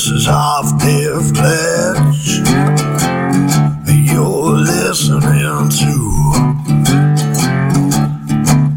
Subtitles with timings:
[0.00, 2.40] This is half Dave Pledge.
[4.10, 5.92] You're listening to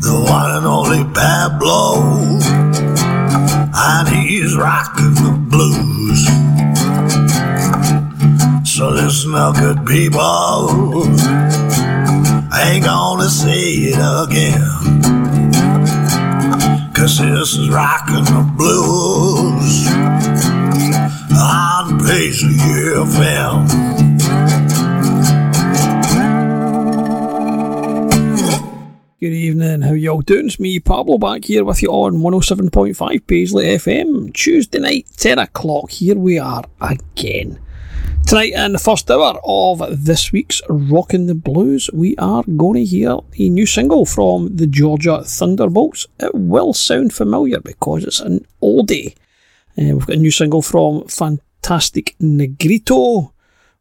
[0.03, 2.41] the one and only Pablo,
[3.73, 6.25] and he's rocking the blues.
[8.69, 11.07] So listen up, good people.
[12.51, 15.03] I ain't gonna say it again.
[16.93, 20.02] Cause this is rockin' the blues
[22.05, 23.67] Paisley FM.
[29.19, 30.47] Good evening, how y'all doing?
[30.47, 34.33] It's me, Pablo, back here with you on 107.5 Paisley FM.
[34.33, 37.59] Tuesday night, 10 o'clock, here we are again.
[38.27, 42.85] Tonight, in the first hour of this week's Rockin' the Blues, we are going to
[42.85, 46.07] hear a new single from the Georgia Thunderbolts.
[46.19, 49.15] It will sound familiar because it's an oldie.
[49.77, 51.07] Uh, we've got a new single from
[51.63, 53.31] Fantastic Negrito.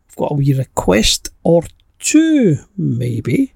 [0.06, 1.64] We've got a wee request or
[1.98, 3.54] two, maybe.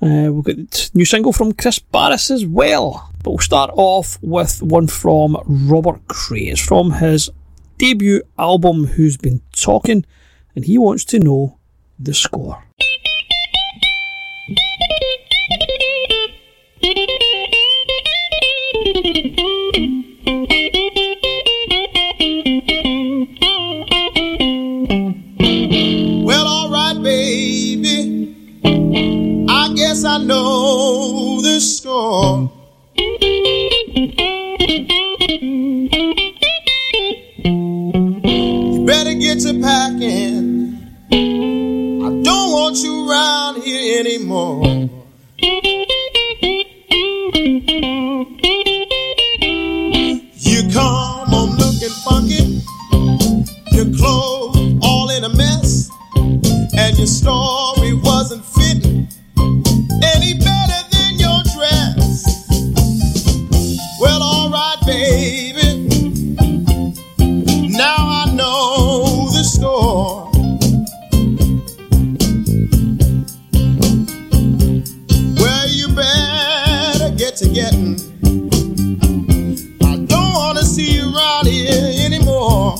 [0.00, 3.10] Uh, we've got a new single from Chris Barris as well.
[3.24, 6.50] But we'll start off with one from Robert Cray.
[6.50, 7.30] It's from his
[7.78, 10.06] debut album, Who's Been Talking,
[10.54, 11.58] and he wants to know
[11.98, 12.62] the score.
[29.88, 32.52] Guess I know the score.
[38.68, 40.76] You better get to packing.
[41.10, 44.62] I don't want you around here anymore.
[50.36, 52.60] You come looking funky.
[53.72, 55.88] Your clothes all in a mess.
[56.76, 57.47] And your story
[79.82, 82.74] I don't wanna see you around here anymore.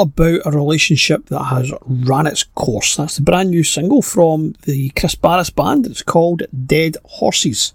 [0.00, 2.96] About a Relationship That Has Ran Its Course.
[2.96, 5.86] That's the brand new single from the Chris Barris Band.
[5.86, 7.74] It's called Dead Horses.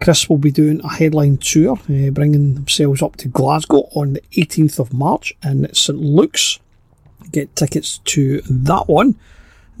[0.00, 4.22] Chris will be doing a headline tour, uh, bringing themselves up to Glasgow on the
[4.36, 6.60] 18th of March in St Luke's.
[7.32, 9.18] Get tickets to that one.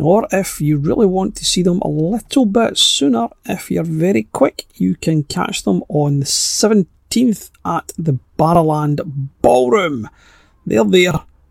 [0.00, 4.24] Or if you really want to see them a little bit sooner, if you're very
[4.24, 10.08] quick, you can catch them on the 17th at the Barrowland Ballroom.
[10.66, 11.12] They're there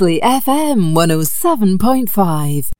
[0.00, 2.77] Wellesley FM 107.5.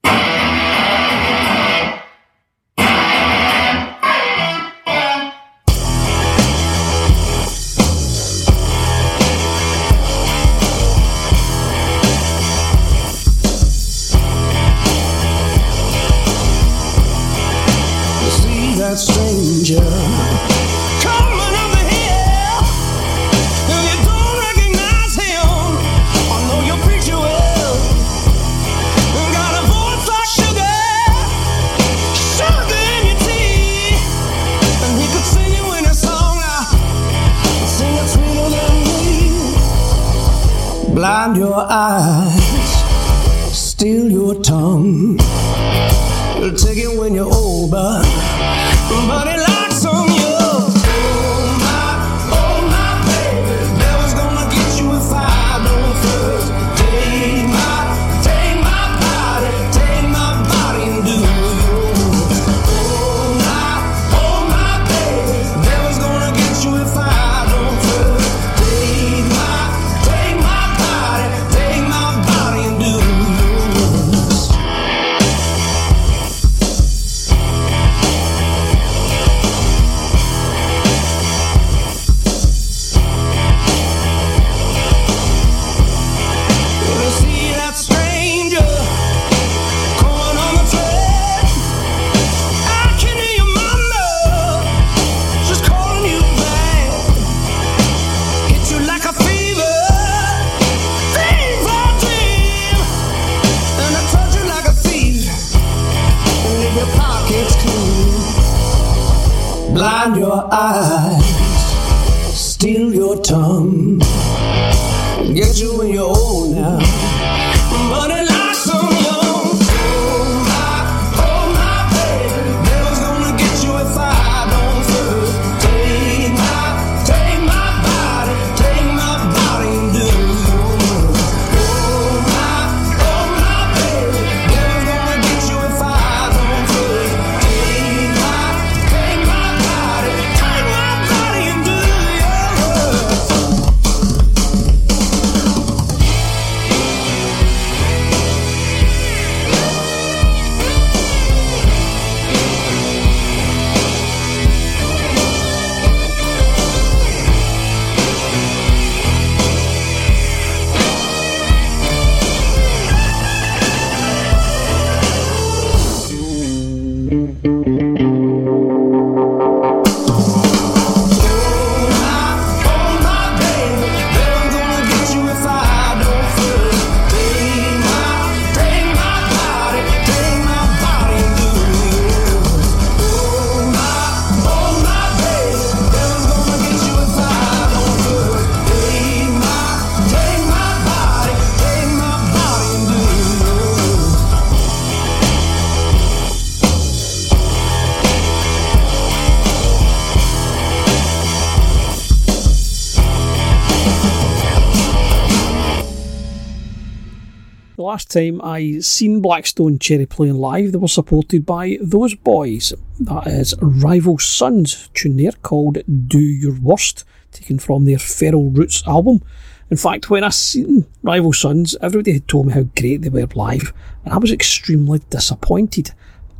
[208.09, 212.73] last time I seen Black Stone Cherry playing live, they were supported by those boys.
[212.99, 218.83] That is Rival Sons, tune there called Do Your Worst, taken from their Feral Roots
[218.87, 219.21] album.
[219.69, 223.27] In fact, when I seen Rival Sons, everybody had told me how great they were
[223.35, 223.73] live,
[224.03, 225.91] and I was extremely disappointed.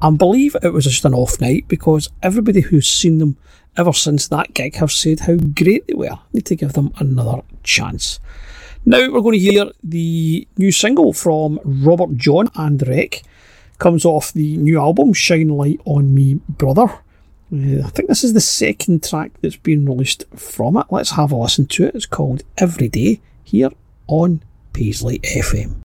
[0.01, 3.37] I believe it was just an off night because everybody who's seen them
[3.77, 6.17] ever since that gig have said how great they were.
[6.33, 8.19] need to give them another chance.
[8.89, 13.21] Now we're going to hear the new single from Robert Jon and Wreck.
[13.77, 16.85] Comes off the new album Shine Light on Me Brother.
[17.53, 20.87] Uh, I think this is the second track that's been released from it.
[20.89, 21.93] Let's have a listen to it.
[21.93, 23.69] It's called Every Day here
[24.07, 24.41] on
[24.73, 25.83] Paisley FM.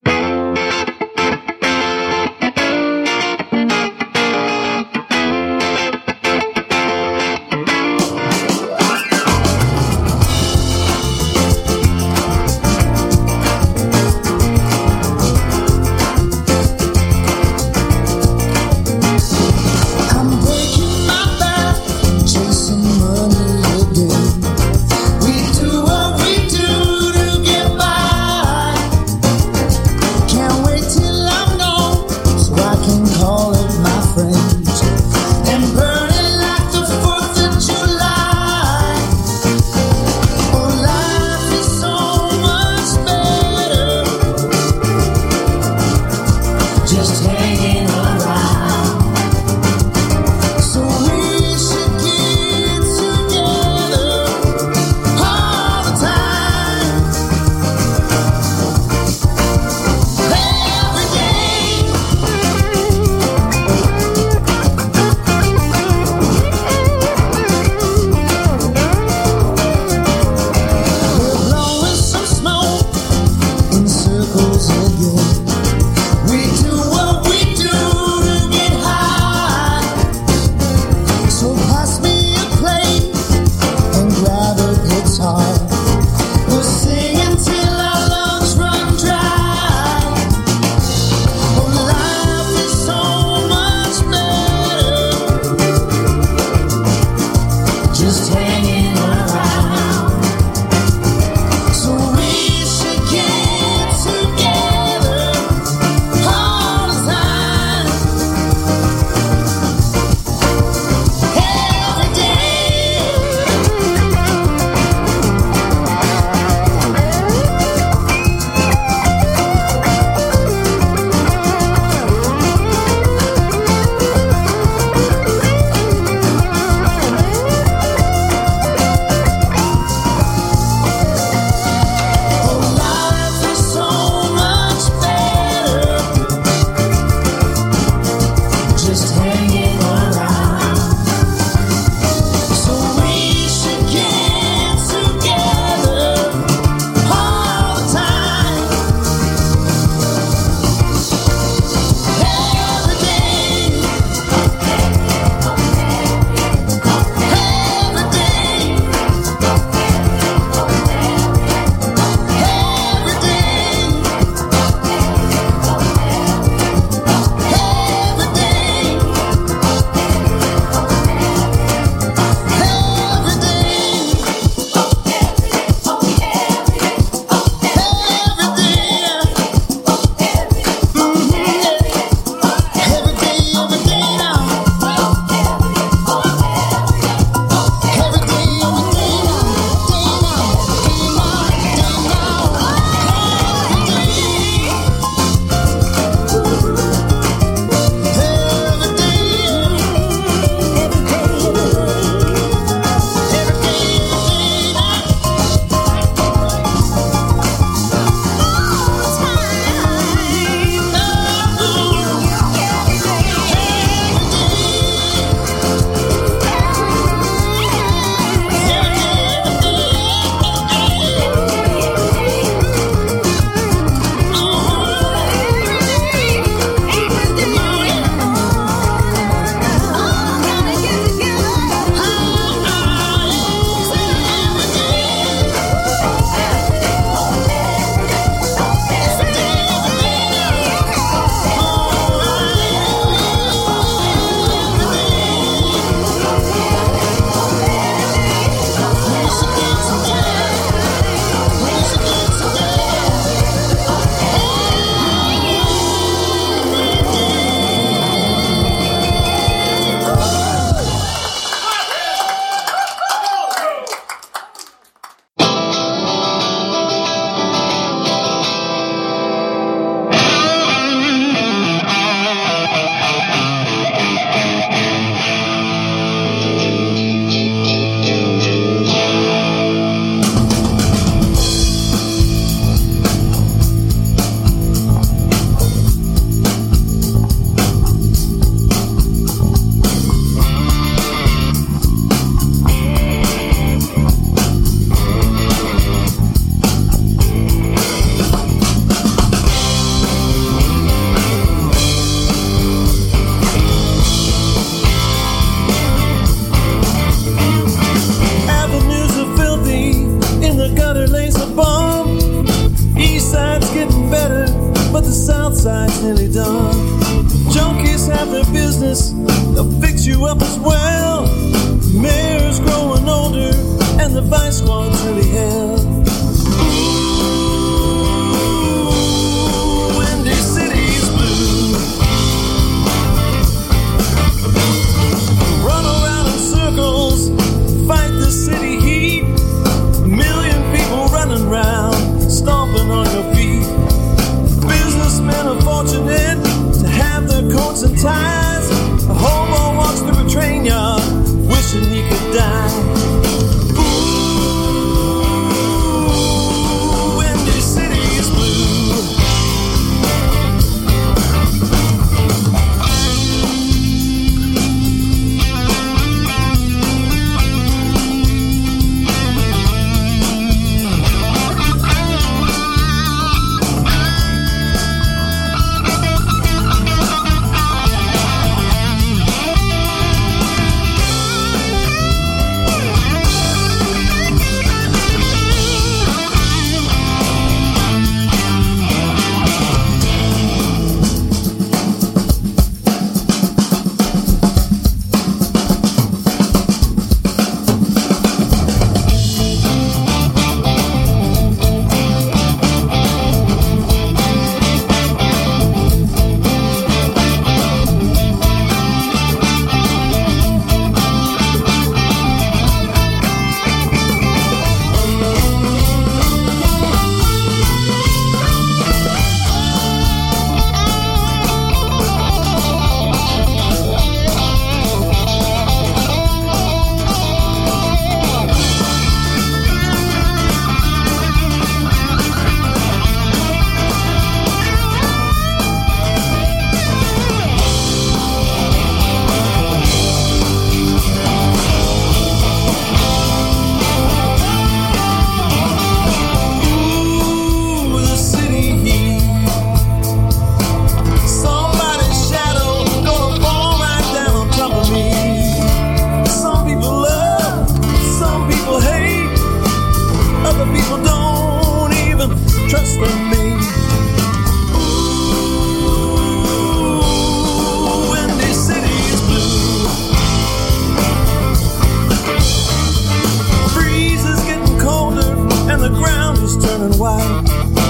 [476.84, 477.83] and why.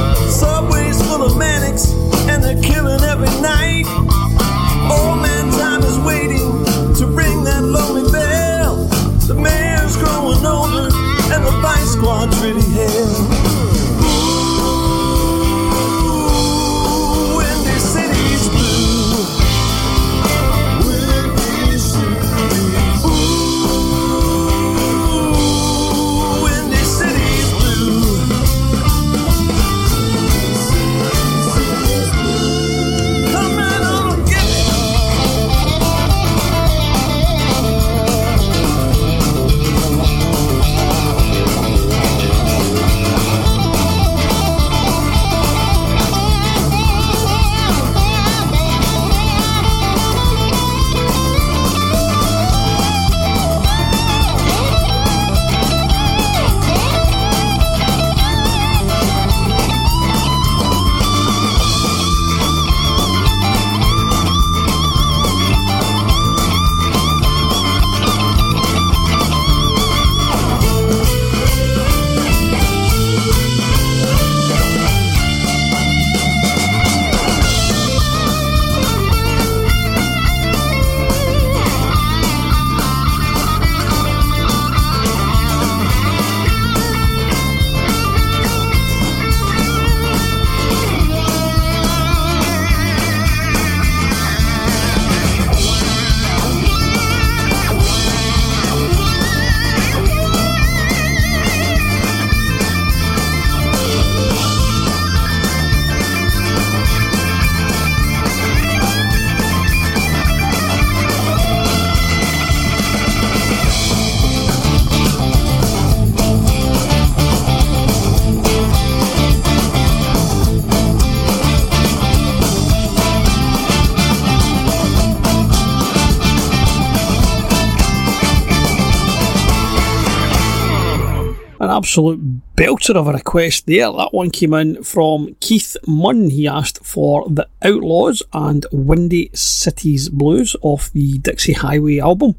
[131.94, 133.92] Absolute belter of a request there.
[133.92, 136.28] That one came in from Keith Munn.
[136.28, 142.34] He asked for The Outlaws and Windy City's Blues off the Dixie Highway album.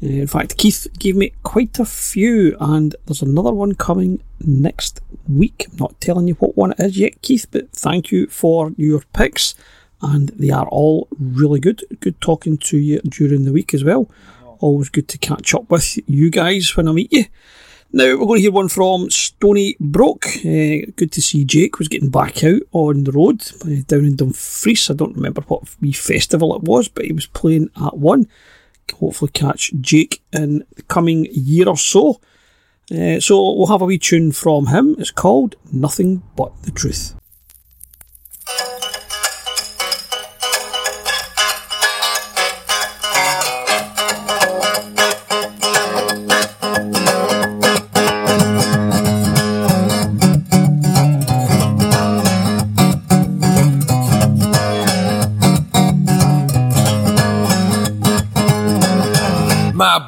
[0.00, 5.00] Uh, in fact, Keith gave me quite a few, and there's another one coming next
[5.28, 5.66] week.
[5.72, 9.02] I'm not telling you what one it is yet, Keith, but thank you for your
[9.12, 9.56] picks,
[10.00, 11.82] and they are all really good.
[11.98, 14.08] Good talking to you during the week as well.
[14.60, 17.24] Always good to catch up with you guys when I meet you.
[17.94, 20.24] Now we're going to hear one from Stony Brook.
[20.38, 24.16] Uh, good to see Jake was getting back out on the road uh, down in
[24.16, 24.88] Dumfries.
[24.88, 28.28] I don't remember what wee festival it was, but he was playing at one.
[28.94, 32.18] Hopefully catch Jake in the coming year or so.
[32.90, 34.96] Uh, so we'll have a wee tune from him.
[34.98, 37.14] It's called Nothing But the Truth.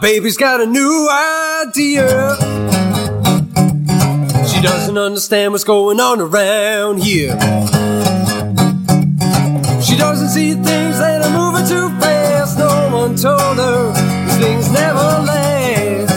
[0.04, 1.08] Baby's got a new
[1.62, 2.36] idea.
[4.46, 7.32] She doesn't understand what's going on around here.
[9.80, 12.58] She doesn't see things that are moving too fast.
[12.58, 13.92] No one told her
[14.26, 16.12] these things never last.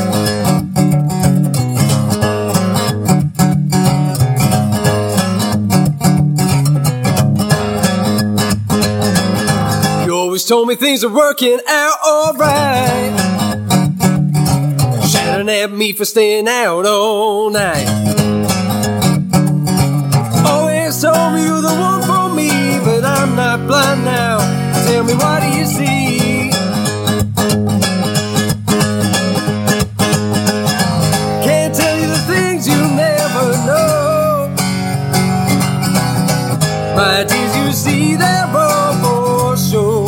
[10.06, 13.28] You always told me things are working out alright.
[15.50, 17.88] At me for staying out all night.
[20.46, 22.50] Always told me you're the one for me,
[22.84, 24.40] but I'm not blind now.
[24.86, 26.52] Tell me, what do you see?
[31.46, 34.54] Can't tell you the things you never know.
[36.94, 40.08] My dears, you see, they're all for sure.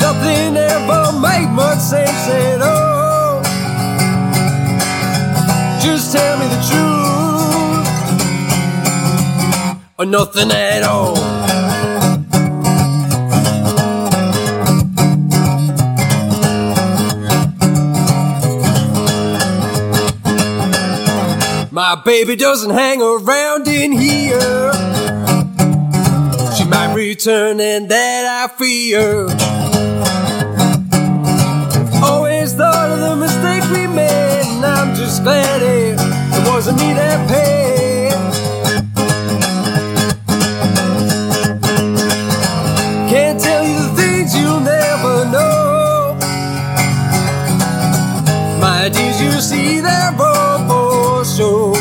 [0.00, 2.16] Nothing ever made much sense.
[6.16, 7.88] Tell me the truth,
[9.98, 11.16] or nothing at all.
[21.70, 24.72] My baby doesn't hang around in here.
[26.56, 29.26] She might return, and that I fear.
[31.98, 35.95] Oh, Always thought of the mistake we made, and I'm just glad it
[36.46, 38.12] wasn't me that paid.
[43.10, 46.16] Can't tell you the things you'll never know.
[48.60, 49.80] My dears, you see,
[50.20, 51.72] all for show.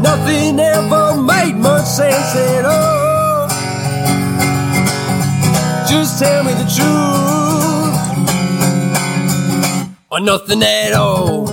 [0.00, 3.48] Nothing ever made much sense at all.
[5.86, 7.96] Just tell me the truth,
[10.10, 11.51] or nothing at all.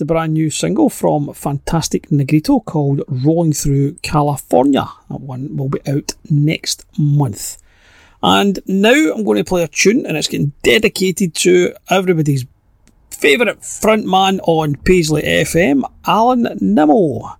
[0.00, 4.88] The brand new single from Fantastic Negrito called Rolling Through California.
[5.10, 7.58] That one will be out next month.
[8.22, 12.46] And now I'm going to play a tune, and it's getting dedicated to everybody's
[13.10, 17.36] favourite frontman on Paisley FM, Alan Nimmo.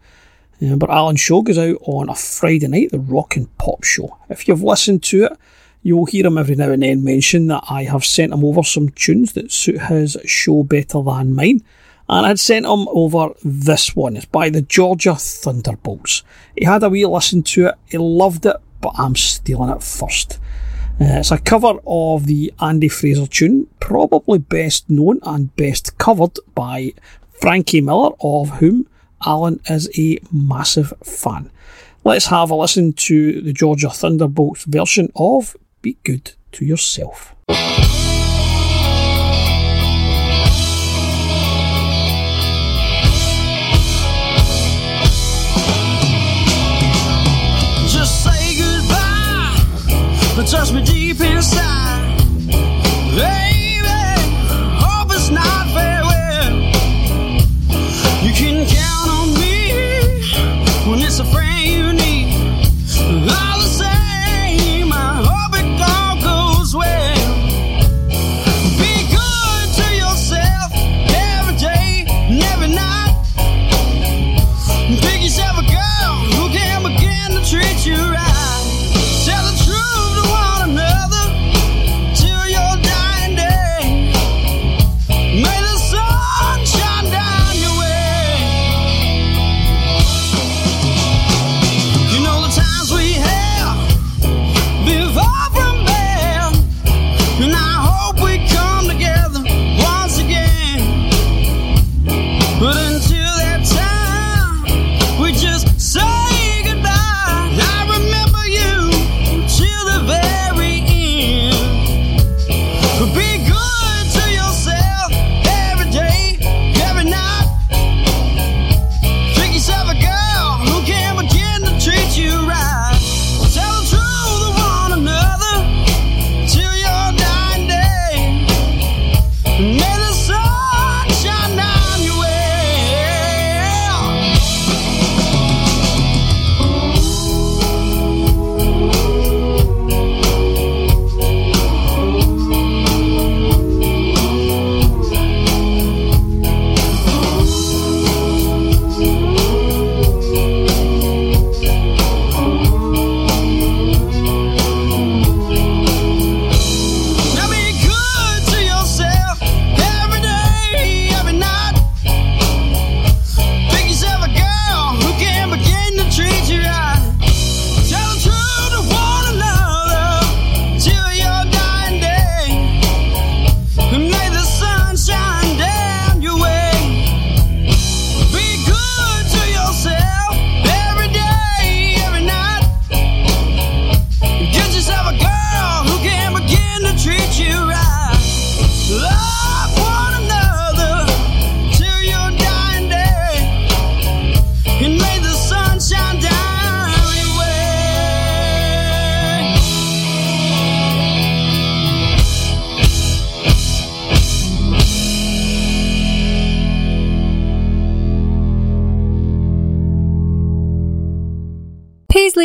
[0.61, 4.19] Remember, Alan's show goes out on a Friday night, the Rock and Pop Show.
[4.29, 5.33] If you've listened to it,
[5.83, 8.91] you'll hear him every now and then mention that I have sent him over some
[8.91, 11.63] tunes that suit his show better than mine.
[12.11, 14.17] And I'd sent him over this one.
[14.17, 16.25] It's by the Georgia Thunderbolts.
[16.59, 20.41] He had a wee listen to it, he loved it, but I'm stealing it first.
[21.01, 26.37] Uh, it's a cover of the Andy Fraser tune, probably best known and best covered
[26.57, 26.95] by
[27.41, 28.89] Frankie Miller, of whom
[29.25, 31.49] Alan is a massive fan.
[32.03, 37.37] Let's have a listen to the Georgia Thunderbolts version of Be Good to Yourself.
[50.51, 50.80] Touch me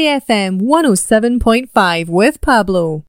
[0.06, 3.04] Paisley FM 107.5 with Pablo.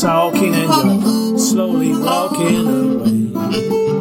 [0.00, 3.93] Talking and you're slowly walking away.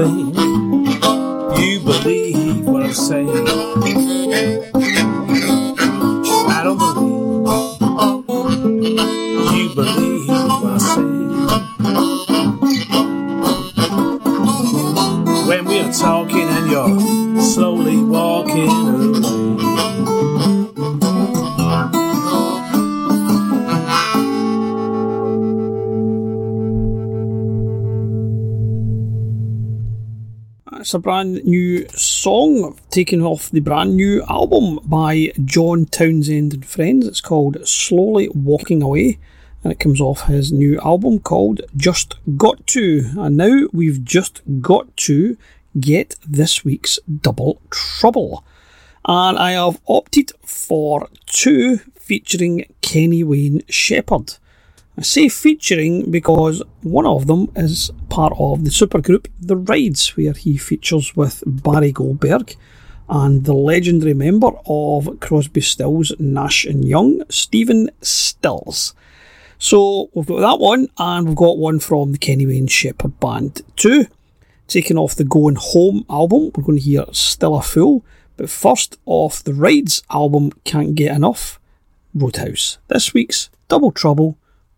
[0.00, 0.37] I
[30.88, 36.64] It's a brand new song taken off the brand new album by John Townsend and
[36.64, 37.06] Friends.
[37.06, 39.18] It's called Slowly Walking Away
[39.62, 43.04] and it comes off his new album called Just Got To.
[43.18, 45.36] And now we've just got to
[45.78, 48.42] get this week's Double Trouble.
[49.04, 54.38] And I have opted for two featuring Kenny Wayne Shepherd.
[54.98, 60.32] I say featuring because one of them is part of the supergroup The Rides, where
[60.32, 62.56] he features with Barry Goldberg
[63.08, 68.92] and the legendary member of Crosby, Stills, Nash and Young, Stephen Stills.
[69.56, 73.62] So we've got that one, and we've got one from the Kenny Wayne Shepherd Band
[73.76, 74.06] too.
[74.66, 78.04] Taking off the Going Home album, we're going to hear Still a Fool.
[78.36, 81.60] But first off the Rides album, Can't Get Enough,
[82.16, 82.78] Roadhouse.
[82.88, 84.36] This week's Double Trouble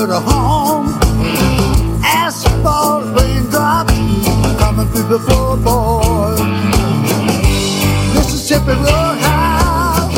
[0.00, 0.86] to the home.
[2.02, 3.92] Asphalt raindrops
[4.58, 6.38] coming through the floorboard.
[8.14, 10.14] Mississippi roadhouse,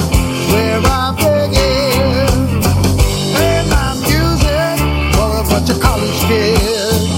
[0.52, 2.62] where I'm digging.
[3.34, 4.76] Play my music
[5.14, 7.10] for a bunch of college kids.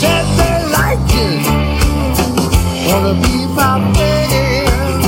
[0.00, 1.42] Said they like it,
[2.86, 5.04] wanna be my friend.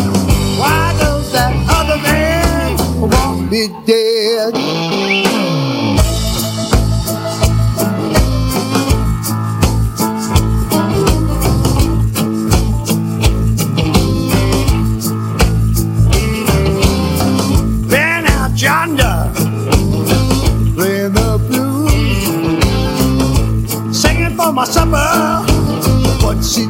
[0.60, 2.76] Why does that other man
[3.10, 3.97] want me dead?
[24.58, 25.46] my supper.
[26.20, 26.66] But she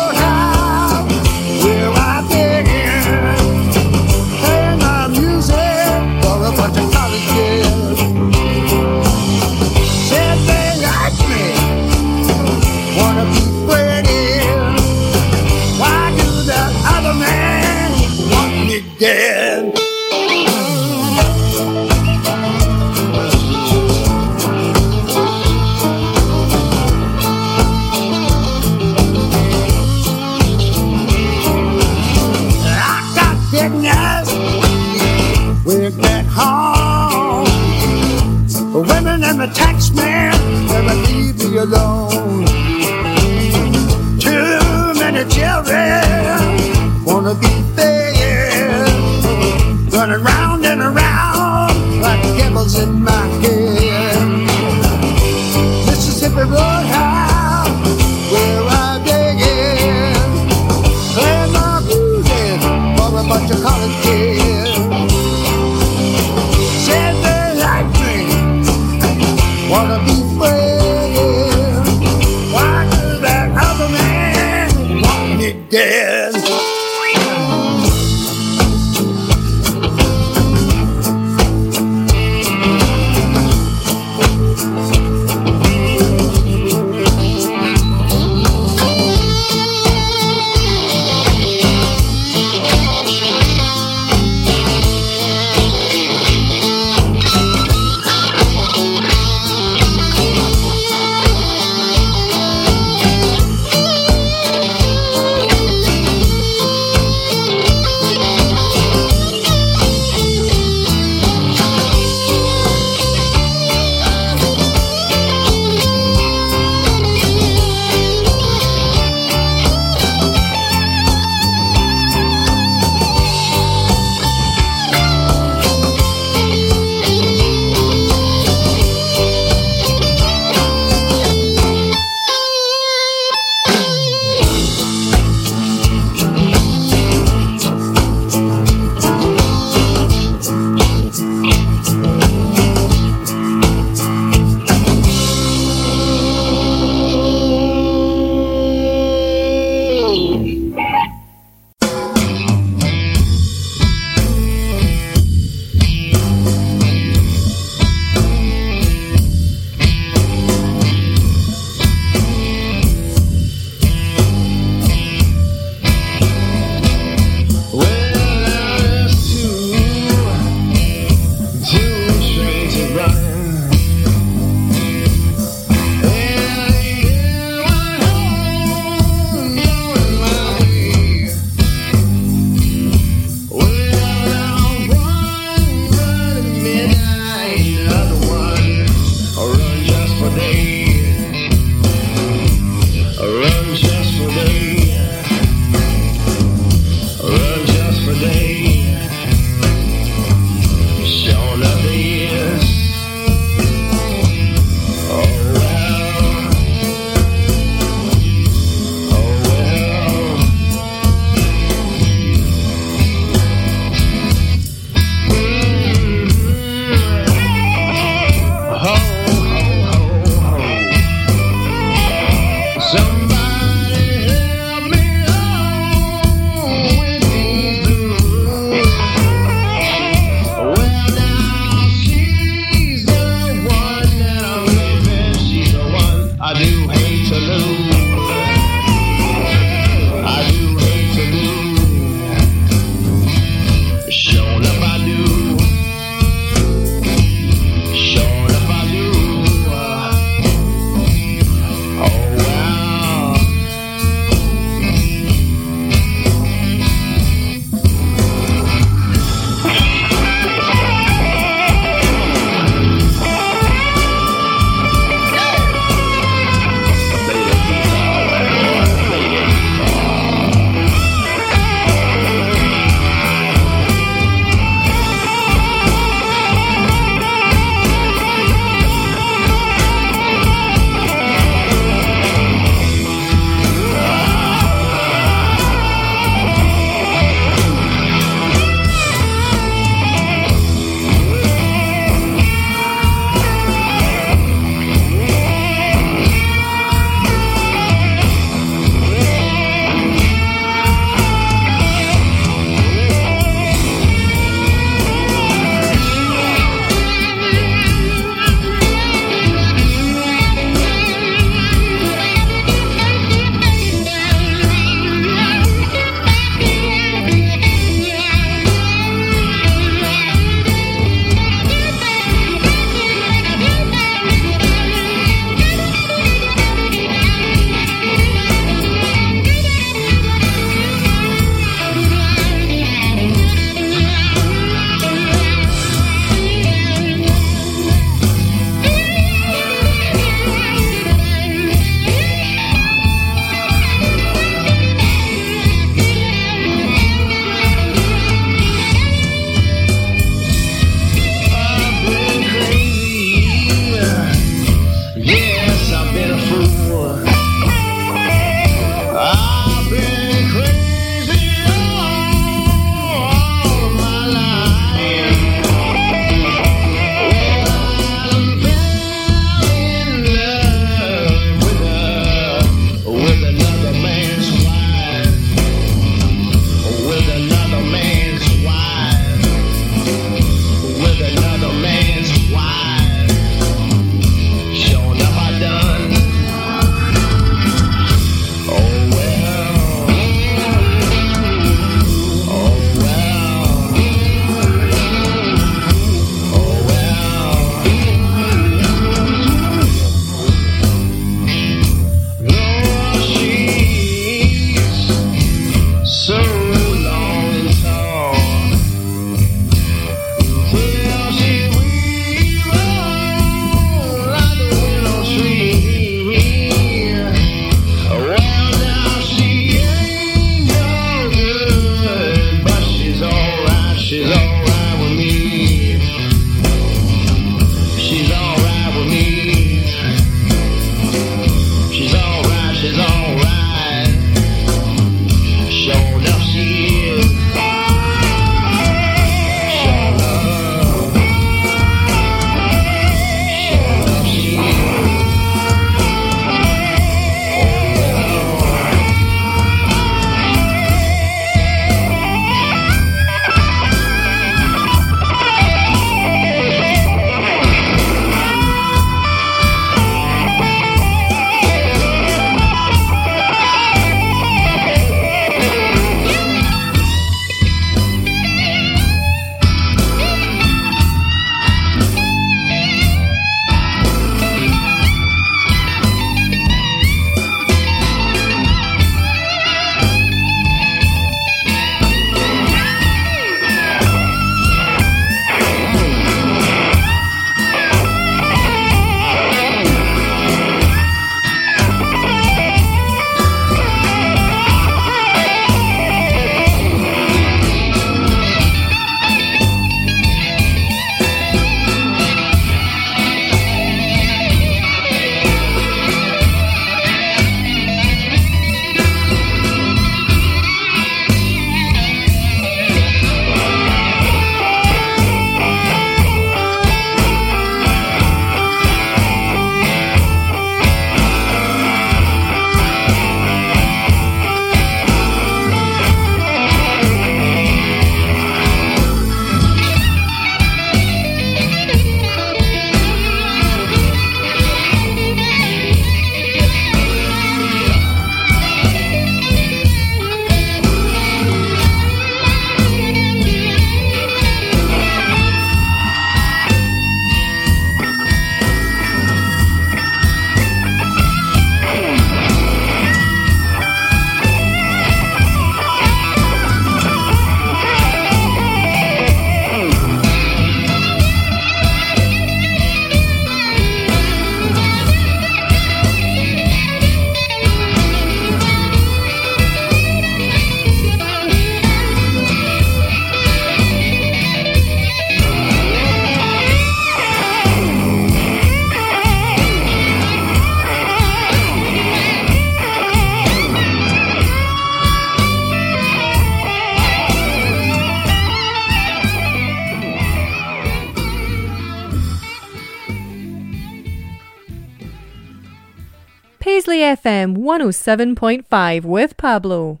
[597.80, 600.00] 107.5 with Pablo.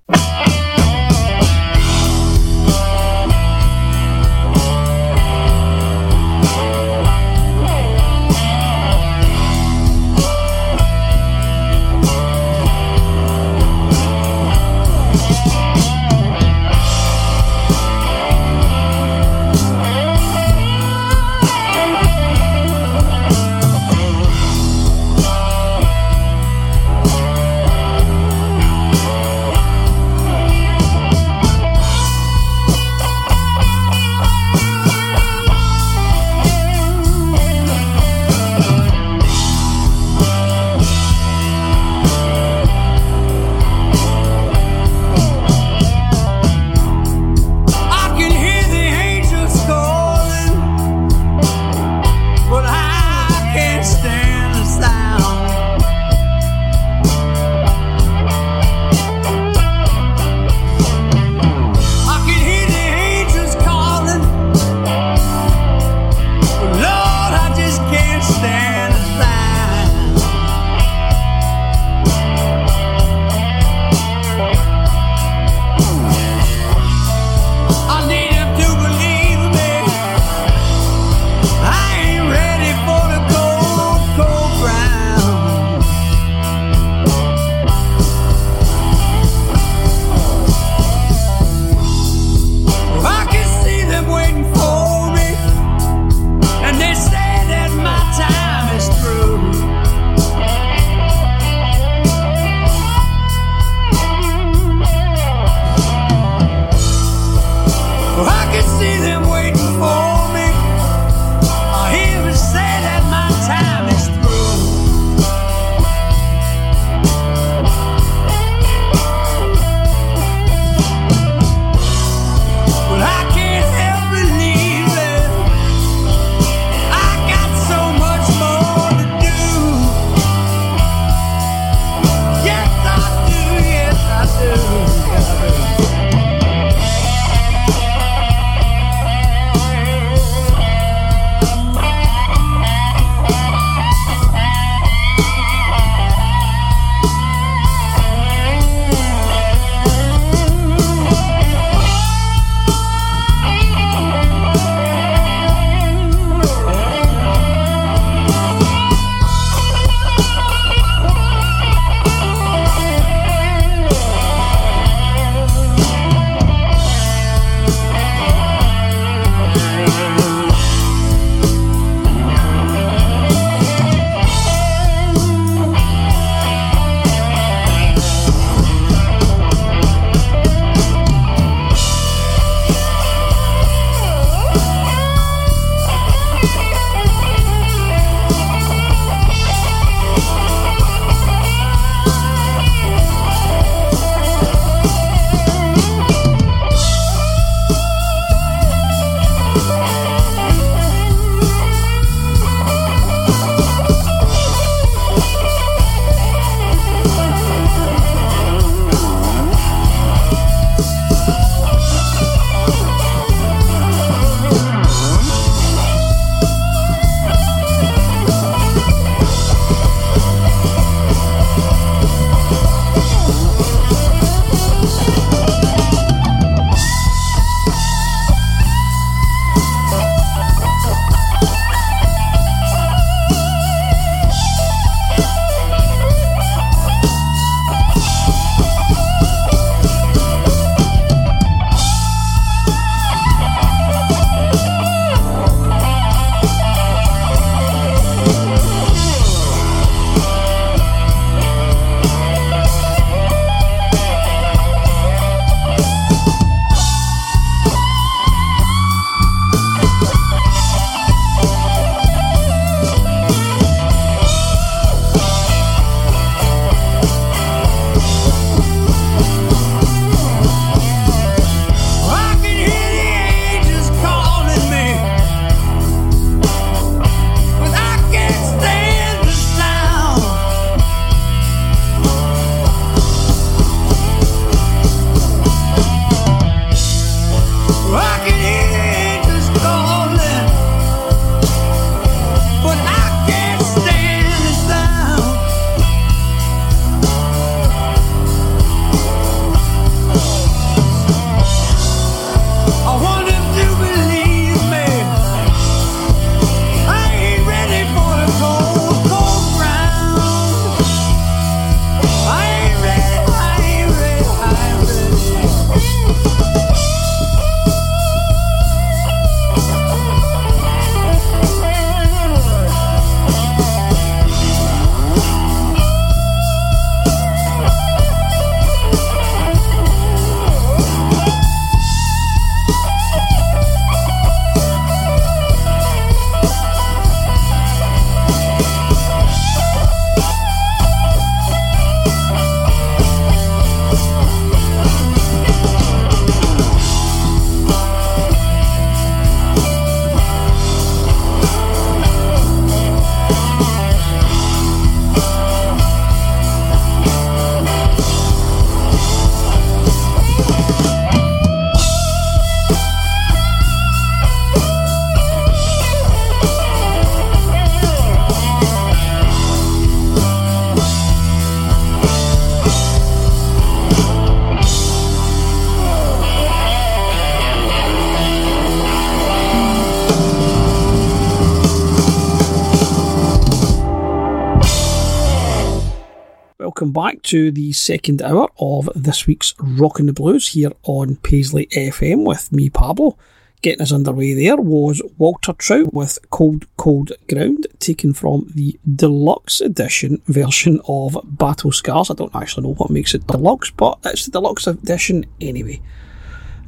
[387.30, 392.50] To the second hour of this week's Rockin' the Blues here on Paisley FM with
[392.50, 393.16] me, Pablo.
[393.62, 399.60] Getting us underway there was Walter Trout with Cold Cold Ground, taken from the deluxe
[399.60, 402.10] edition version of Battle Scars.
[402.10, 405.80] I don't actually know what makes it deluxe, but it's the deluxe edition anyway.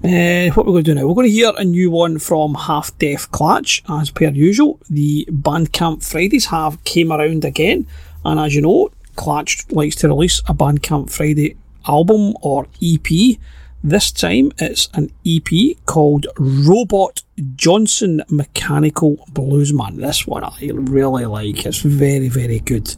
[0.04, 2.54] Uh, what we're going to do now, we're going to hear a new one from
[2.54, 4.78] Half Deaf Clutch, as per usual.
[4.88, 7.88] The Bandcamp Fridays have came around again,
[8.24, 11.56] and as you know, Clutch likes to release a Bandcamp Friday
[11.86, 13.38] album or EP.
[13.84, 17.22] This time it's an EP called Robot
[17.56, 19.96] Johnson Mechanical Bluesman.
[19.96, 22.94] This one I really like, it's very, very good.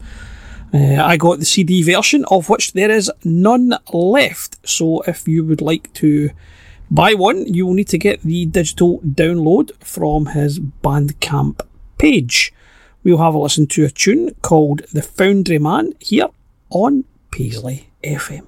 [0.73, 4.67] Uh, I got the CD version, of which there is none left.
[4.67, 6.31] So if you would like to
[6.91, 11.61] buy one, you will need to get the digital download from his Bandcamp
[11.97, 12.53] page.
[13.05, 16.29] We'll have a listen to a tune called The Foundry Man here
[16.71, 18.47] on Paisley FM.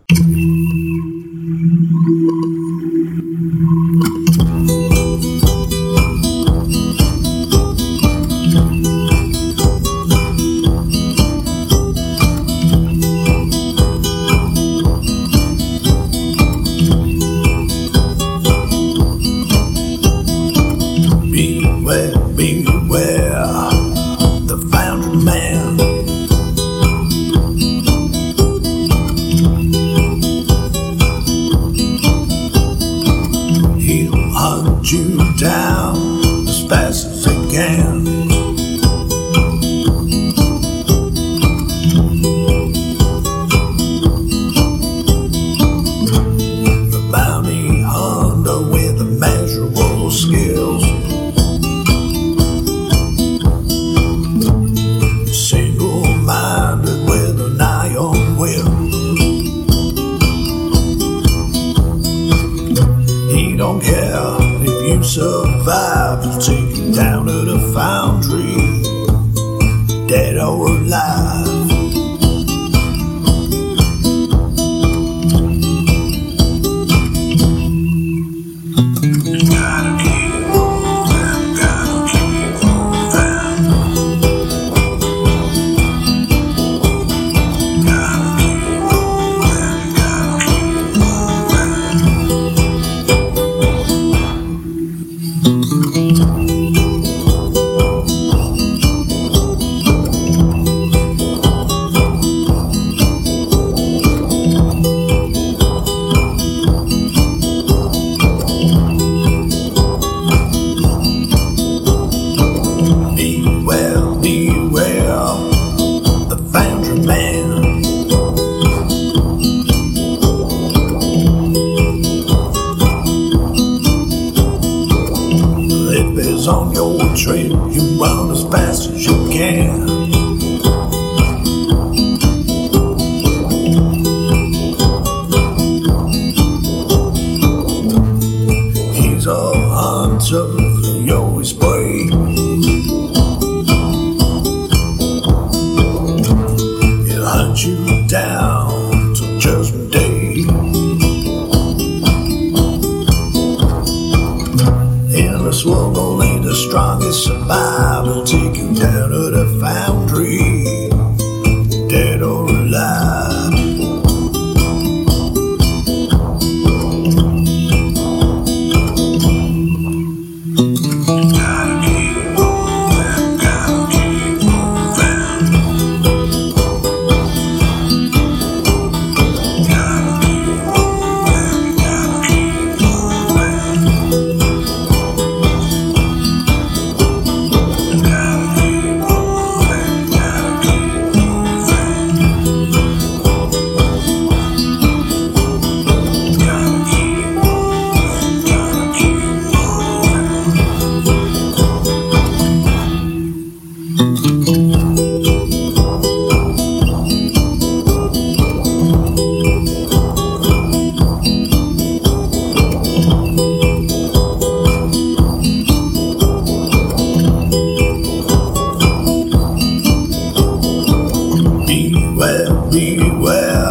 [222.70, 223.67] Beware,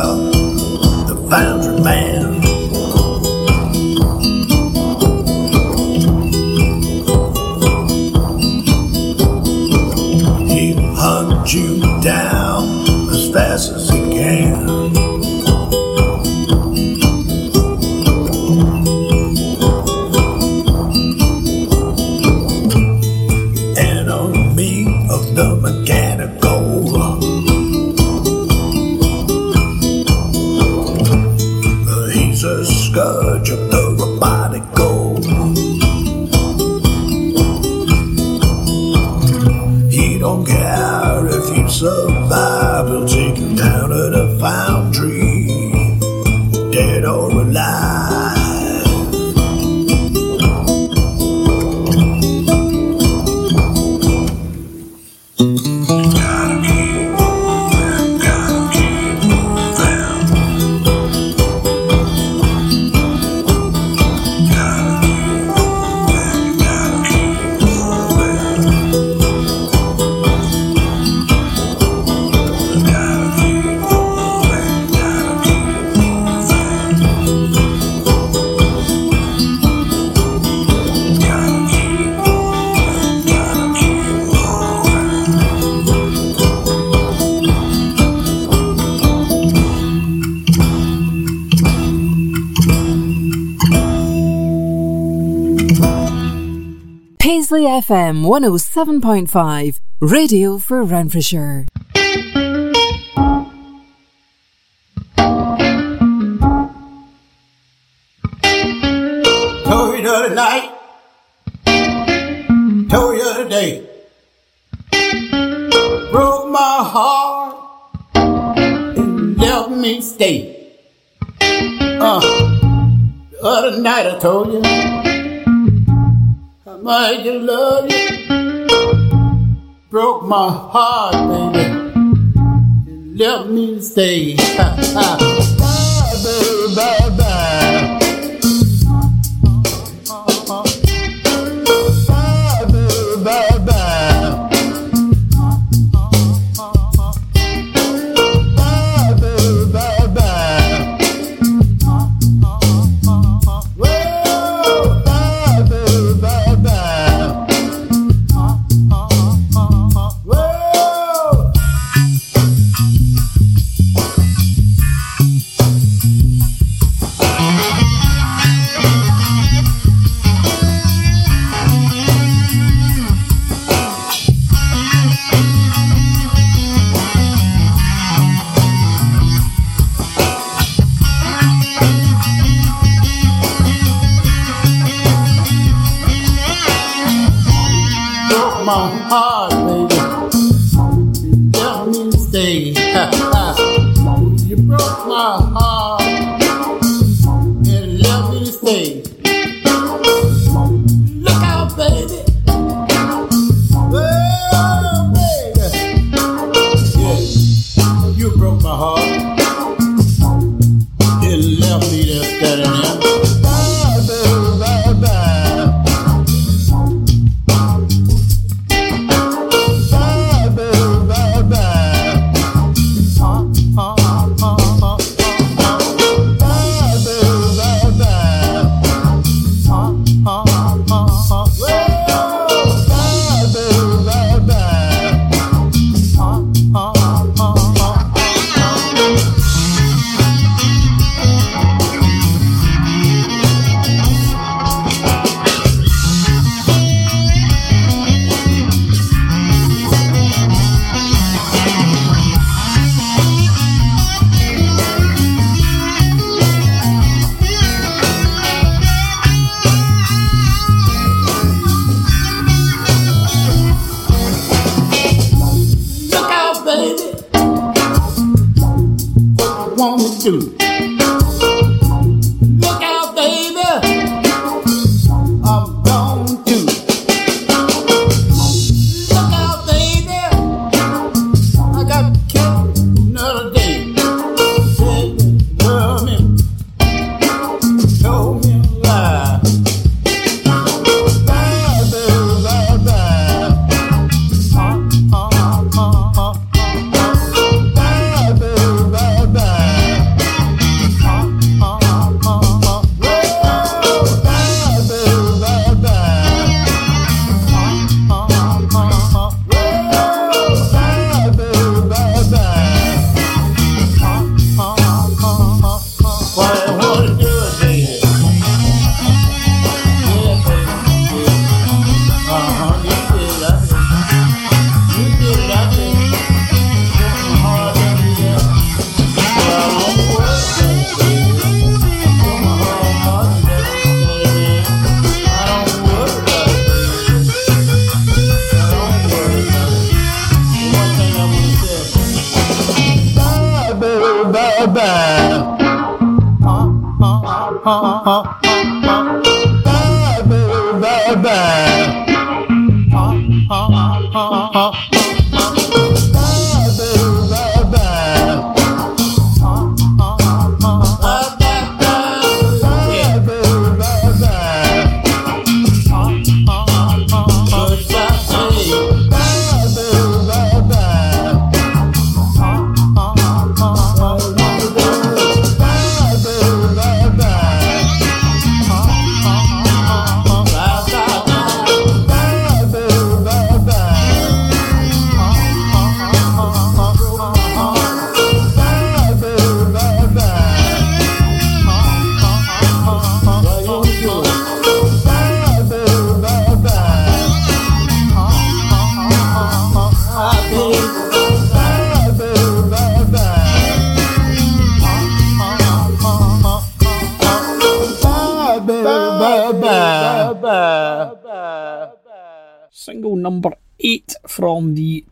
[97.87, 101.67] FM 107.5, radio for Renfrewshire.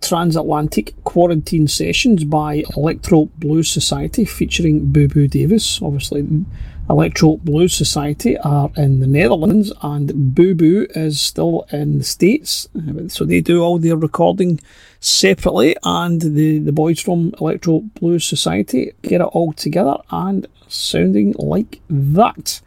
[0.05, 5.81] Transatlantic Quarantine Sessions by Electro Blues Society featuring Boo Boo Davis.
[5.81, 6.45] Obviously,
[6.91, 12.69] Electro Blues Society are in the Netherlands and Boo Boo is still in the States.
[12.77, 14.61] Uh, So they do all their recording
[15.01, 21.35] separately, and the, the boys from Electro Blues Society get it all together and sounding
[21.39, 22.61] like that.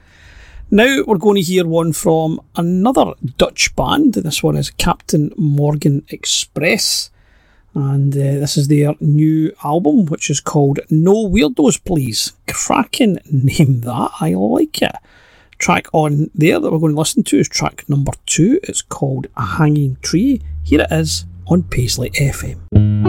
[0.72, 4.16] Now we're going to hear one from another Dutch band.
[4.16, 7.12] This one is Captain Morgan Express.
[7.78, 12.34] And uh, this is their new album, which is called No Weirdos Please.
[12.48, 14.10] Cracking name that.
[14.20, 14.96] I like it.
[15.60, 18.60] Track on there that we're going to listen to is track number two.
[18.64, 20.42] It's called A Hanging Tree.
[20.64, 23.07] Here it is on Paisley FM.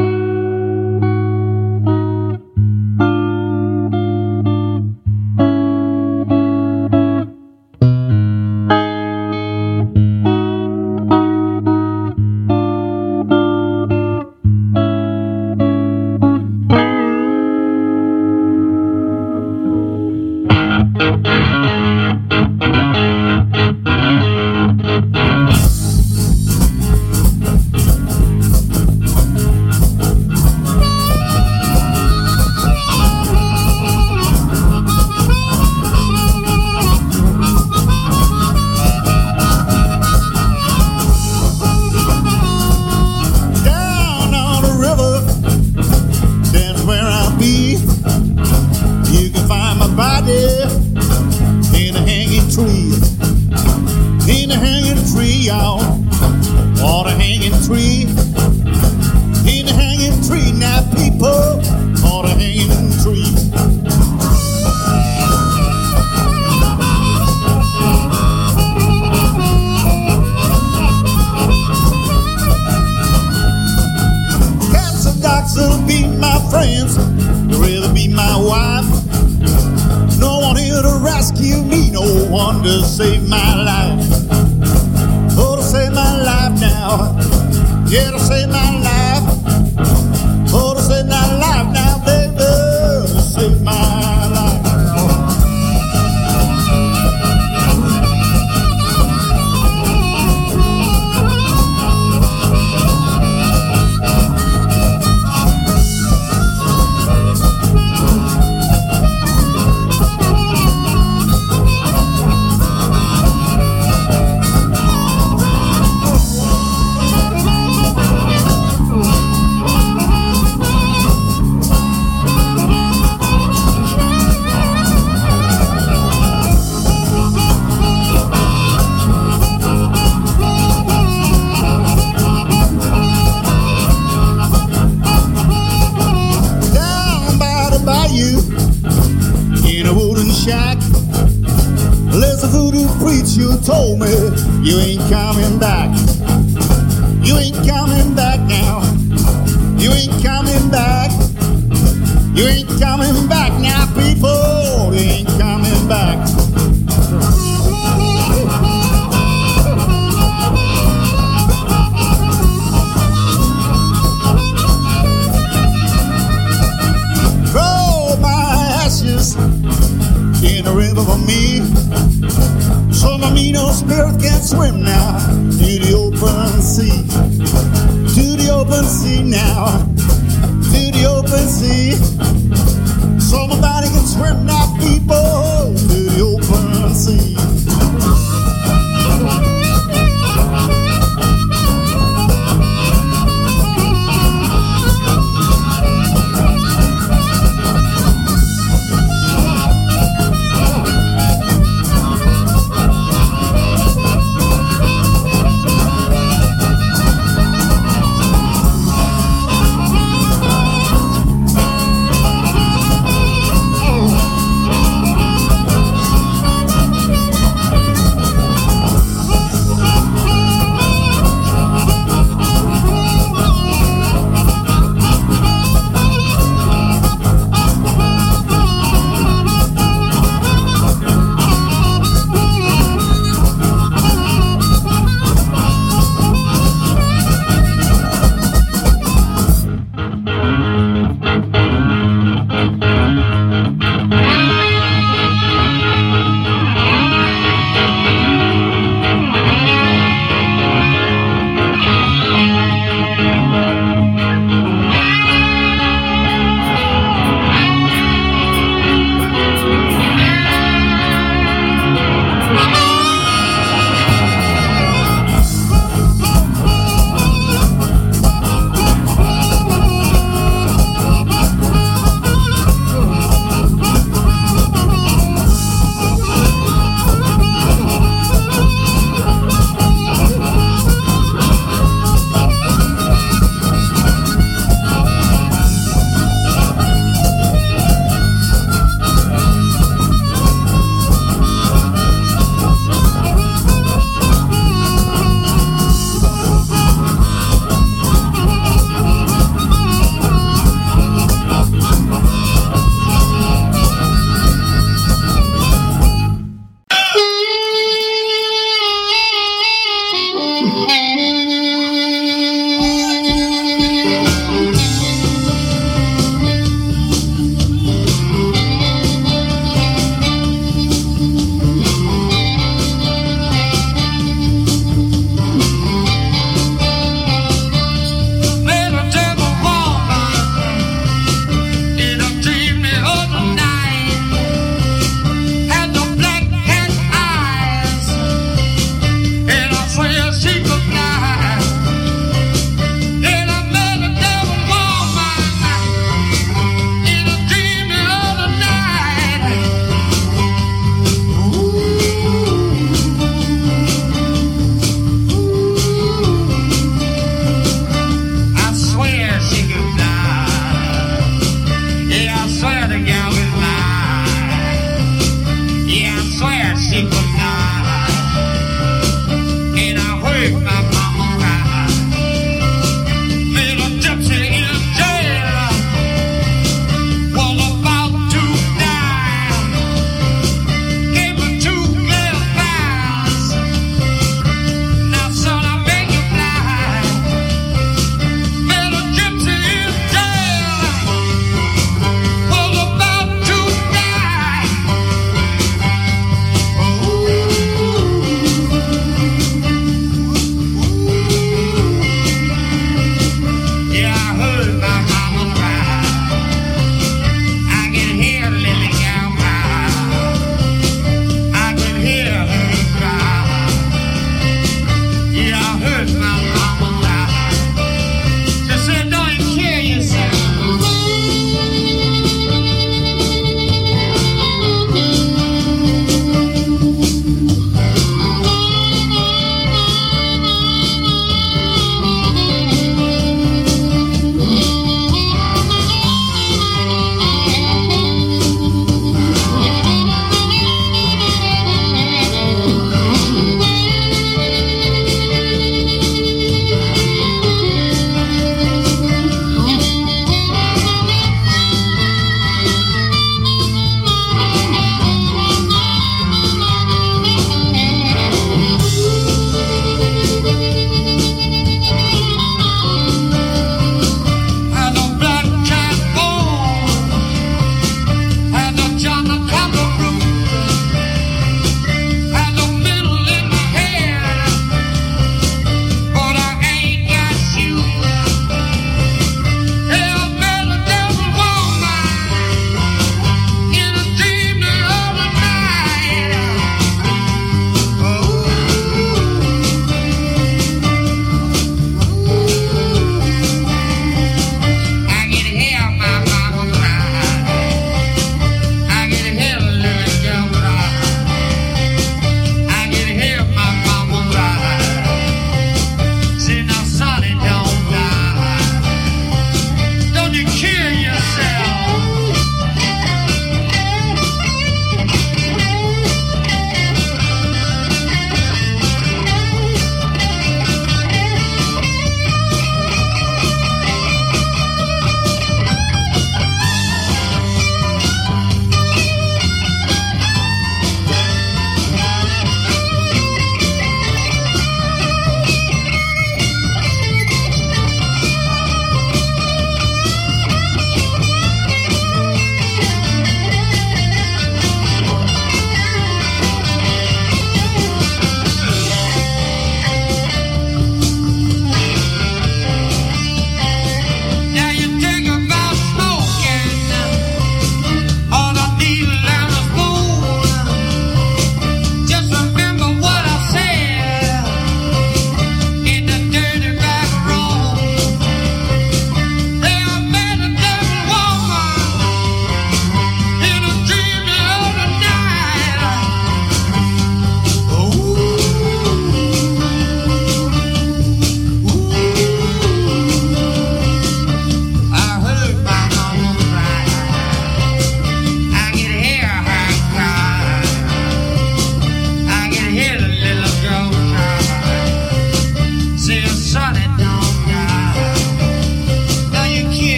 [184.21, 184.58] Open sea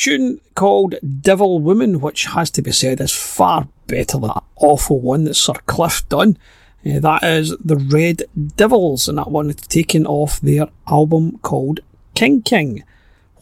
[0.00, 4.98] tune called Devil Woman, which has to be said is far better than that awful
[4.98, 6.38] one that Sir Cliff done.
[6.86, 8.22] Uh, that is the Red
[8.56, 11.80] Devils, and that one is taken off their album called
[12.14, 12.82] King King,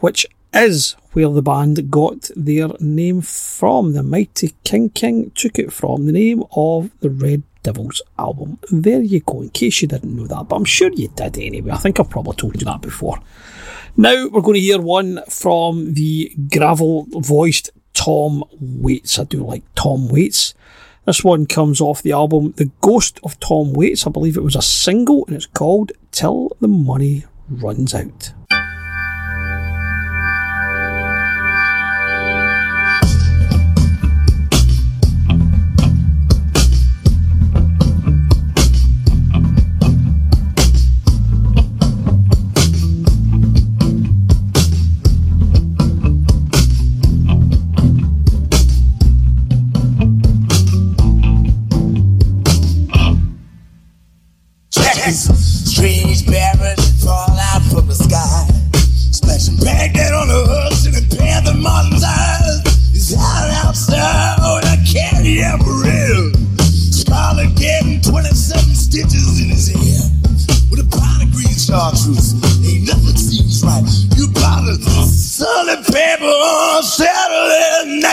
[0.01, 3.93] which is where the band got their name from.
[3.93, 8.59] The mighty King King took it from the name of the Red Devils album.
[8.73, 11.71] There you go, in case you didn't know that, but I'm sure you did anyway.
[11.71, 13.21] I think I've probably told you that before.
[14.01, 19.19] Now we're going to hear one from the gravel voiced Tom Waits.
[19.19, 20.55] I do like Tom Waits.
[21.05, 24.07] This one comes off the album The Ghost of Tom Waits.
[24.07, 28.35] I believe it was a single and it's called Till the Money Runs Out.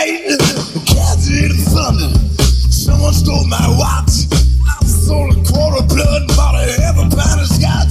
[0.06, 0.38] Night.
[0.86, 2.10] Cats in the thunder.
[2.70, 4.26] Someone stole my watch.
[4.66, 7.90] I sold a quarter blood bought a half a pound of scotch.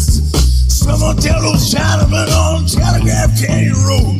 [0.71, 4.14] Someone tell those Chinamen on Telegraph Canyon Road.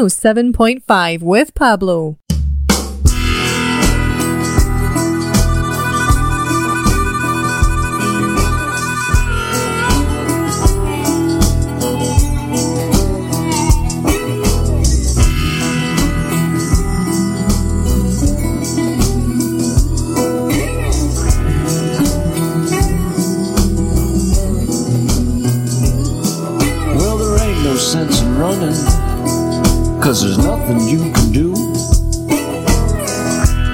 [0.00, 2.16] 107.5 with Pablo.
[30.00, 31.52] Cause there's nothing you can do.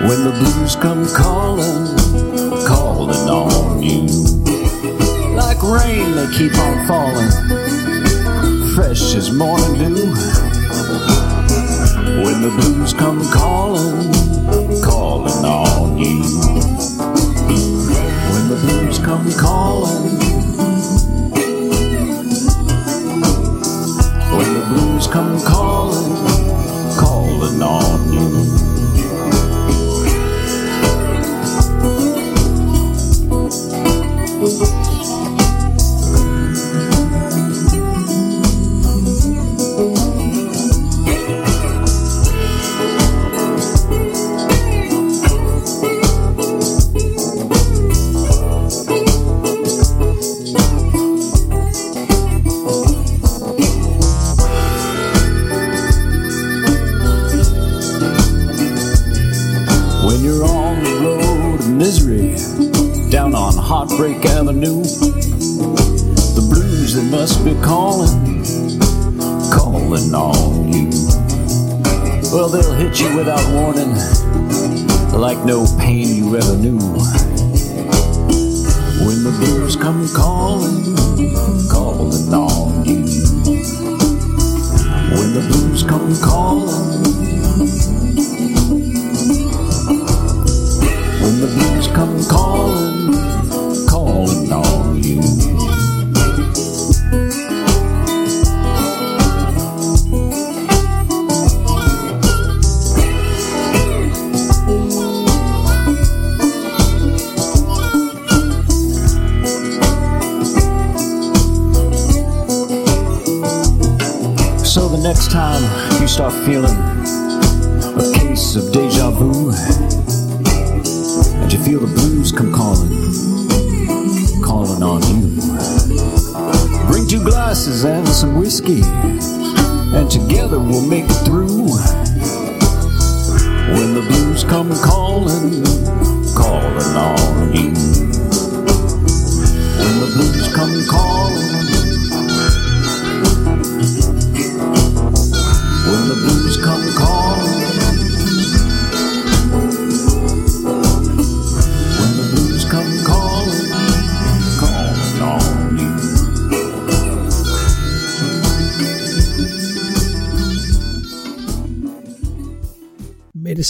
[0.09, 1.87] When the blues come calling,
[2.67, 4.07] calling on you.
[5.37, 7.31] Like rain, they keep on falling,
[8.75, 10.13] fresh as morning dew.
[12.25, 14.13] When the blues come calling,
[14.83, 16.23] calling on you.
[18.33, 20.46] When the blues come calling,
[24.37, 26.15] When the blues come calling,
[26.99, 28.56] calling on you.
[73.17, 73.95] Without warning,
[75.19, 76.79] like no pain you ever knew.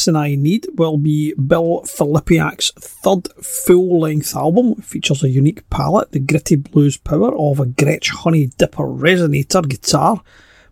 [0.07, 4.77] Medicine I Need will be Bill Filipiak's third full length album.
[4.79, 9.69] It features a unique palette, the gritty blues power of a Gretsch Honey Dipper resonator
[9.69, 10.23] guitar,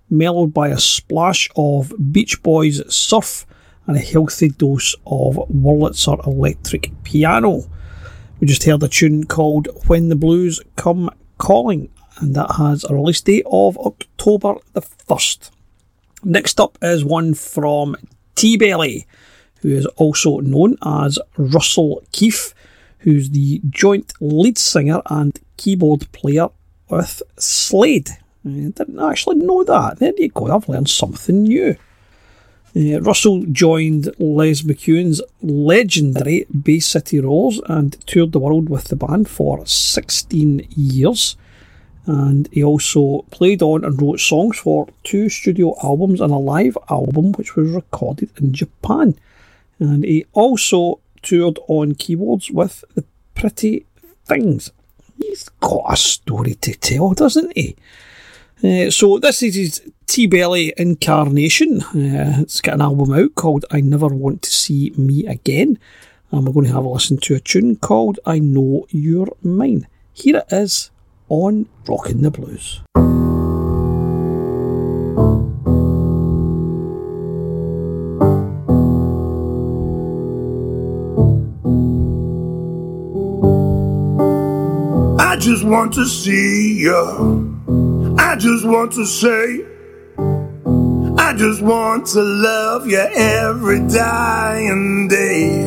[0.08, 3.44] mellowed by a splash of Beach Boys surf
[3.86, 7.64] and a healthy dose of Wurlitzer electric piano.
[8.38, 11.88] We just heard a tune called When the Blues Come Calling,
[12.18, 15.50] and that has a release date of October the 1st.
[16.22, 17.96] Next up is one from
[18.34, 19.06] T Belly,
[19.60, 22.54] who is also known as Russell Keefe,
[22.98, 26.48] who's the joint lead singer and keyboard player
[26.88, 28.10] with Slade.
[28.44, 29.98] I didn't actually know that.
[29.98, 31.76] There you go, I've learned something new.
[32.76, 38.96] Uh, Russell joined Les McKeown's legendary Bay City Rollers and toured the world with the
[38.96, 41.36] band for 16 years.
[42.06, 46.76] And he also played on and wrote songs for two studio albums and a live
[46.90, 49.16] album which was recorded in Japan.
[49.78, 53.04] And he also toured on keyboards with the
[53.34, 53.86] Pretty
[54.26, 54.70] Things.
[55.18, 57.76] He's got a story to tell, doesn't he?
[58.62, 61.82] Uh, so this is his T Belly incarnation.
[61.82, 65.78] Uh, it's got an album out called I Never Want to See Me Again.
[66.30, 69.86] And we're going to have a listen to a tune called I Know You're Mine.
[70.12, 70.90] Here it is
[71.34, 72.80] on Rockin' the Blues.
[85.18, 88.14] I just want to see you.
[88.16, 89.66] I just want to say
[91.18, 95.66] I just want to love you every dying day.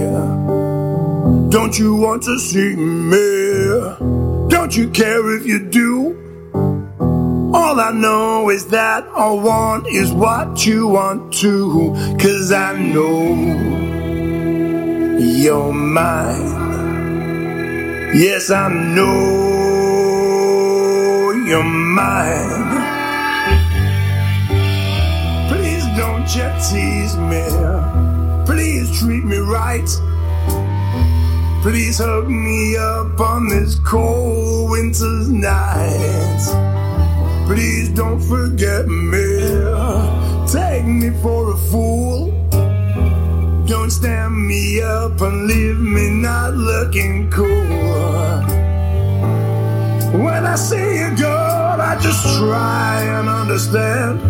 [1.50, 4.17] Don't you want to see me?
[4.50, 6.16] Don't you care if you do?
[7.54, 11.94] All I know is that I want is what you want to.
[12.20, 13.36] Cause I know
[15.20, 16.68] you're mine.
[18.14, 19.18] Yes, I know
[21.46, 22.84] you're mine.
[25.50, 27.44] Please don't you tease me.
[28.46, 29.90] Please treat me right.
[31.68, 36.40] Please hug me up on this cold winter's night.
[37.46, 39.28] Please don't forget me.
[40.50, 42.32] Take me for a fool.
[43.68, 47.50] Don't stand me up and leave me not looking cool.
[50.24, 51.36] When I see you go,
[51.82, 54.22] I just try and understand.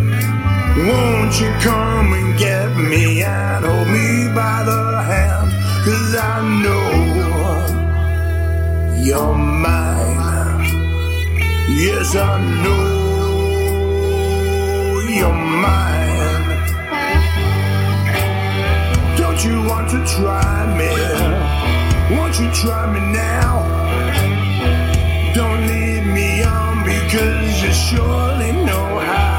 [0.87, 5.51] Won't you come and get me and hold me by the hand?
[5.85, 7.06] Cause I know
[9.07, 10.65] you're mine.
[11.83, 12.83] Yes, I know
[15.19, 16.49] you're mine.
[19.17, 20.91] Don't you want to try me?
[22.17, 23.53] Won't you try me now?
[25.33, 29.36] Don't lead me on because you surely know how.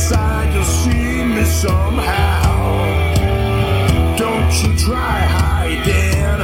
[0.00, 2.46] Inside, you'll see me somehow.
[4.16, 6.40] Don't you try hiding,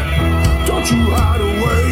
[0.67, 1.87] don't you hide away.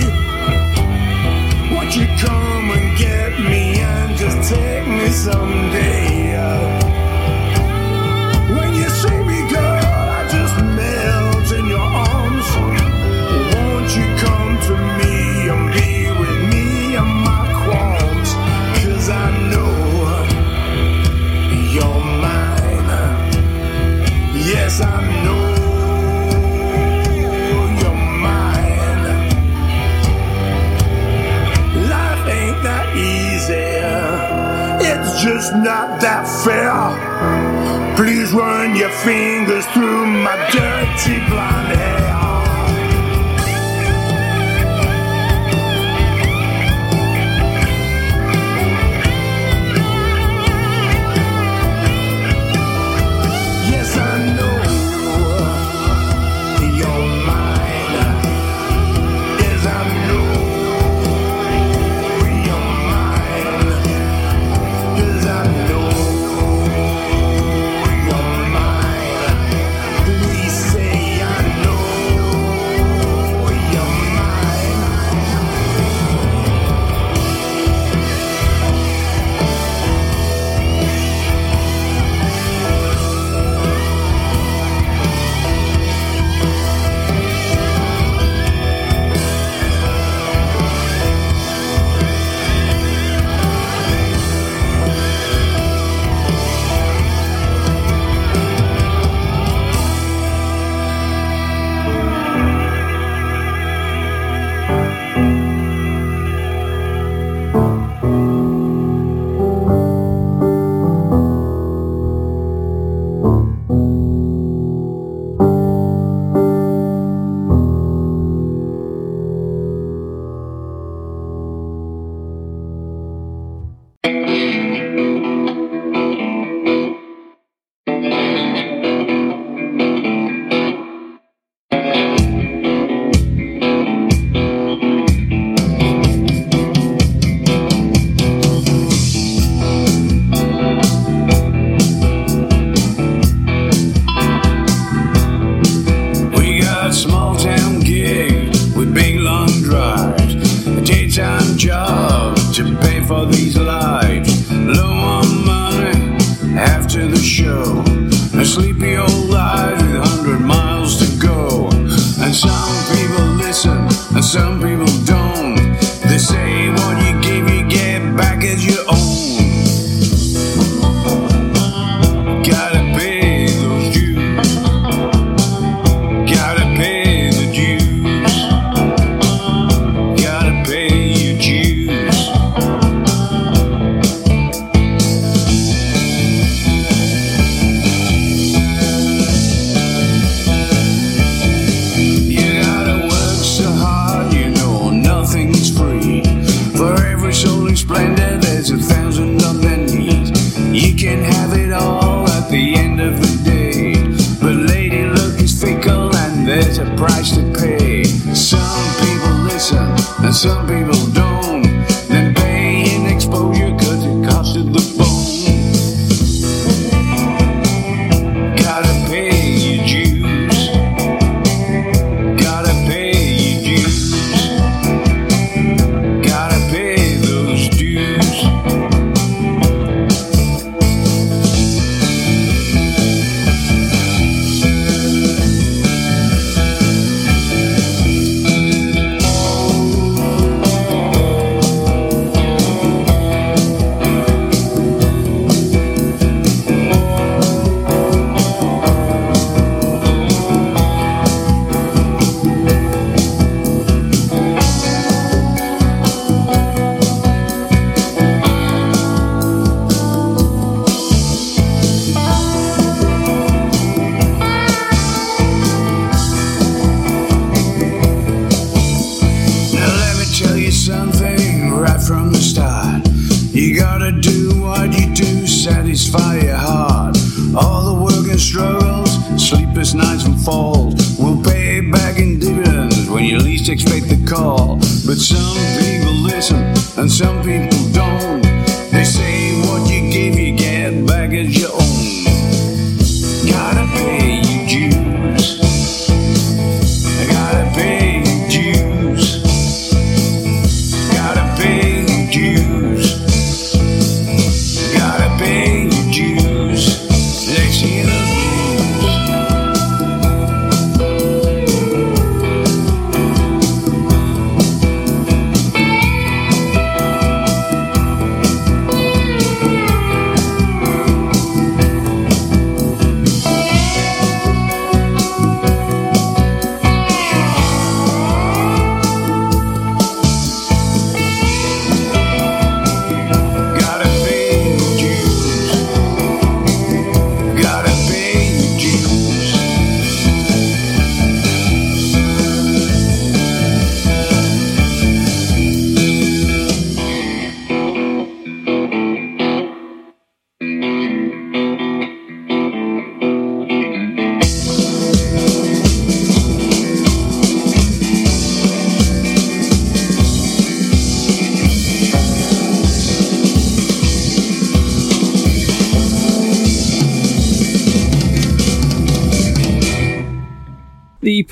[1.75, 6.84] Won't you come and get me and just take me someday?
[38.85, 39.65] Your fingers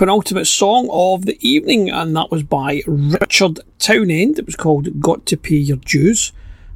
[0.02, 4.36] penultimate song of the evening, and that was by Richard Townend.
[4.36, 6.32] It was called Got to Pay Your Dues,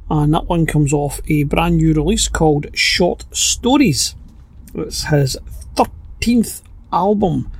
[0.09, 4.15] and that one comes off a brand new release called Short Stories.
[4.73, 5.37] It's his
[5.75, 6.61] 13th
[6.93, 7.51] album.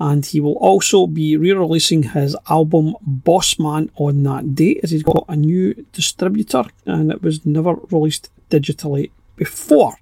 [0.00, 5.24] and he will also be re-releasing his album Bossman on that date as he's got
[5.28, 9.98] a new distributor and it was never released digitally before.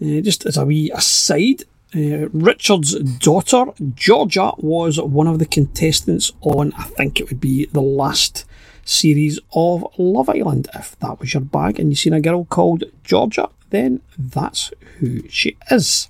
[0.00, 1.64] Uh, just as a wee aside,
[1.94, 7.66] uh, Richard's daughter Georgia was one of the contestants on I think it would be
[7.66, 8.44] the last
[8.84, 10.68] series of Love Island.
[10.74, 15.28] If that was your bag and you seen a girl called Georgia, then that's who
[15.28, 16.08] she is.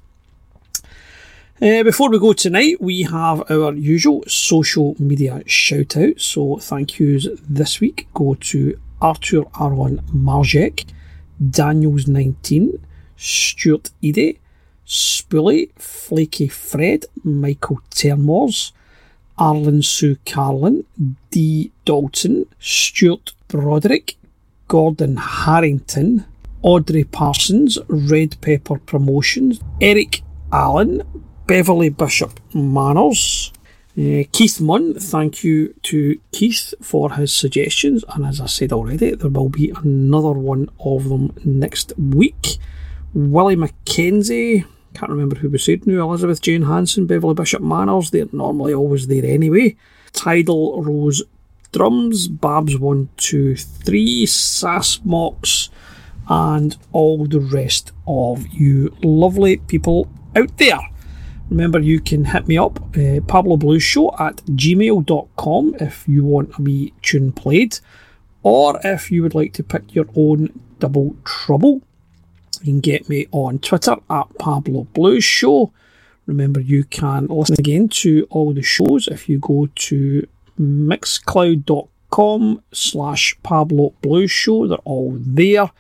[1.63, 6.19] Uh, before we go tonight, we have our usual social media shout out.
[6.19, 10.87] So thank yous this week go to Arthur Aaron Marjek,
[11.39, 12.81] Daniels19,
[13.19, 14.39] Stuart Edie,
[14.87, 18.73] Spoolie, Flaky Fred, Michael Termors,
[19.37, 20.87] Arlen Sue Carlin,
[21.31, 21.73] D.
[21.85, 24.17] Dalton, Stuart Broderick,
[24.67, 26.25] Gordon Harrington,
[26.63, 31.03] Audrey Parsons, Red Pepper Promotions, Eric Allen,
[31.51, 33.53] Beverly Bishop Manners.
[33.99, 39.17] Uh, Keith Munn, thank you to Keith for his suggestions, and as I said already,
[39.17, 42.59] there will be another one of them next week.
[43.15, 44.65] Willie McKenzie,
[44.95, 49.09] can't remember who we said now, Elizabeth Jane Hanson, Beverly Bishop Manners, they're normally always
[49.09, 49.75] there anyway.
[50.13, 51.21] Tidal Rose
[51.73, 55.69] Drums, Babs 123, Sass Mox,
[56.29, 60.79] and all the rest of you lovely people out there.
[61.51, 66.95] Remember, you can hit me up, uh, Show at gmail.com if you want a wee
[67.03, 67.81] tune played,
[68.45, 71.83] or if you would like to pick your own double trouble.
[72.63, 75.73] You can get me on Twitter at Pablo Blues Show.
[76.27, 80.29] Remember, you can listen again to all the shows if you go to
[80.61, 84.69] mixcloud.com slash Pablo Blues Show.
[84.69, 85.73] They're all there.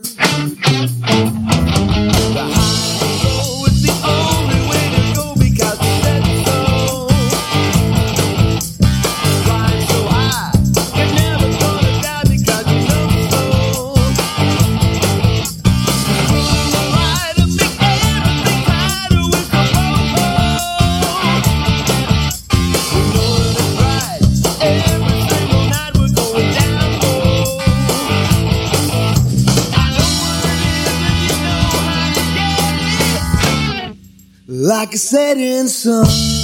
[34.71, 36.40] Like a setting sun.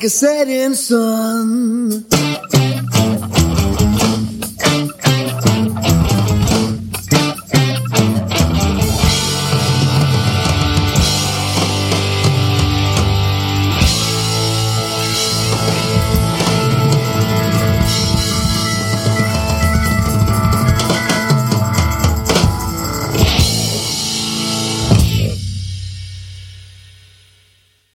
[0.00, 1.59] Like a setting sun.